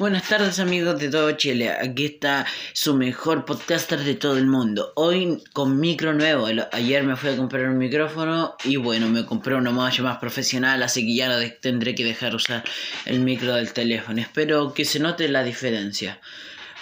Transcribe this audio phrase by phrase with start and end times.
[0.00, 4.94] Buenas tardes amigos de todo Chile, aquí está su mejor podcaster de todo el mundo.
[4.96, 9.56] Hoy con micro nuevo, ayer me fui a comprar un micrófono y bueno, me compré
[9.56, 12.64] uno mucho más profesional, así que ya no tendré que dejar usar
[13.04, 14.22] el micro del teléfono.
[14.22, 16.18] Espero que se note la diferencia.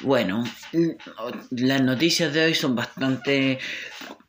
[0.00, 0.44] Bueno,
[1.50, 3.58] las noticias de hoy son bastante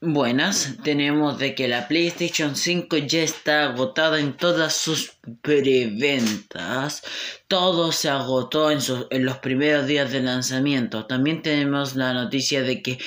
[0.02, 0.78] buenas.
[0.84, 5.12] Tenemos de que la PlayStation 5 ya está agotada en todas sus
[5.42, 7.04] preventas.
[7.48, 8.80] Todo se agotó en,
[9.10, 11.06] en los primeros días de lanzamiento.
[11.06, 13.00] También tenemos la noticia de que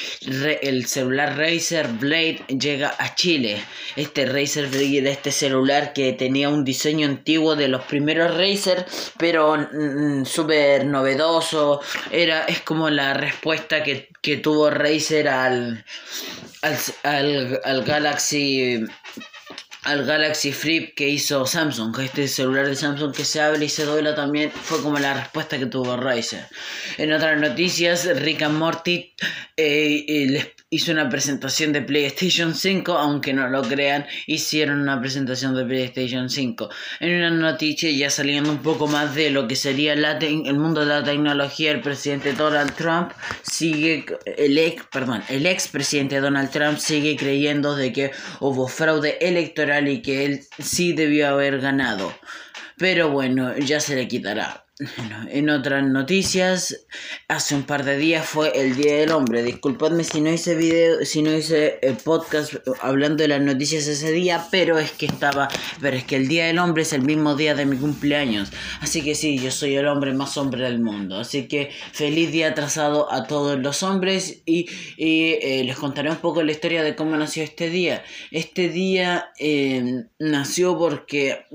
[0.62, 3.62] el celular Razer Blade llega a Chile.
[3.96, 8.86] Este Razer Blade, este celular que tenía un diseño antiguo de los primeros Razer,
[9.18, 9.56] pero
[10.24, 11.80] súper novedoso.
[12.10, 15.84] Era, es como la respuesta que, que tuvo Razer al
[17.02, 18.84] al, al, Galaxy
[19.84, 23.84] al Galaxy Flip que hizo Samsung, este celular de Samsung que se abre y se
[23.84, 26.46] dobla también fue como la respuesta que tuvo Razer.
[26.98, 29.14] En otras noticias, Rick and Morty
[29.56, 35.54] eh, les hizo una presentación de PlayStation 5, aunque no lo crean, hicieron una presentación
[35.54, 36.70] de PlayStation 5.
[37.00, 40.86] En una noticia ya saliendo un poco más de lo que sería el mundo de
[40.86, 43.12] la tecnología, el presidente Donald Trump
[43.42, 49.18] sigue, el ex, perdón, el ex presidente Donald Trump sigue creyendo de que hubo fraude
[49.20, 52.14] electoral y que él sí debió haber ganado.
[52.78, 54.64] Pero bueno, ya se le quitará.
[55.30, 56.86] En otras noticias,
[57.28, 59.42] hace un par de días fue el Día del Hombre.
[59.42, 64.12] Disculpadme si no hice video, si no hice el podcast hablando de las noticias ese
[64.12, 65.48] día, pero es que estaba,
[65.80, 68.50] pero es que el Día del Hombre es el mismo día de mi cumpleaños.
[68.80, 71.18] Así que sí, yo soy el hombre más hombre del mundo.
[71.18, 76.42] Así que feliz día atrasado a todos los hombres y, eh, les contaré un poco
[76.42, 78.02] la historia de cómo nació este día.
[78.30, 81.46] Este día eh, nació porque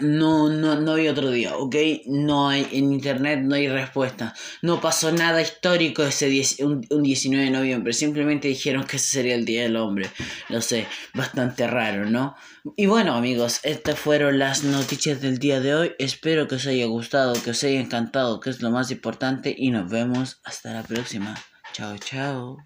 [0.00, 1.74] no, no, no hay otro día, ¿ok?
[2.06, 4.34] No hay, en internet no hay respuesta.
[4.62, 6.28] No pasó nada histórico ese
[6.64, 7.92] un, 19 de noviembre.
[7.92, 10.10] Simplemente dijeron que ese sería el Día del Hombre.
[10.48, 12.36] No sé, bastante raro, ¿no?
[12.76, 15.92] Y bueno, amigos, estas fueron las noticias del día de hoy.
[15.98, 19.54] Espero que os haya gustado, que os haya encantado, que es lo más importante.
[19.56, 21.34] Y nos vemos hasta la próxima.
[21.72, 22.58] Chao, chao.